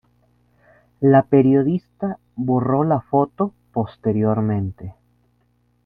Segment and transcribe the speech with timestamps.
[1.01, 4.95] La periodista borró la foto posteriormente.